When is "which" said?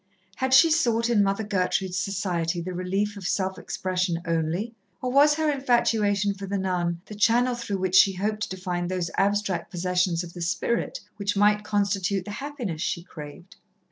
7.77-7.97, 11.17-11.37